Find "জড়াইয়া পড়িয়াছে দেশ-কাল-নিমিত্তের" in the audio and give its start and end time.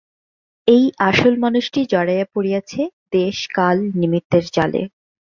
1.91-4.45